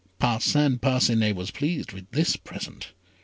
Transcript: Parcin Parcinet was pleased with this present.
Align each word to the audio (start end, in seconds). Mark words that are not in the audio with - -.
Parcin 0.19 0.79
Parcinet 0.79 1.35
was 1.35 1.51
pleased 1.51 1.91
with 1.93 2.09
this 2.09 2.35
present. 2.35 2.91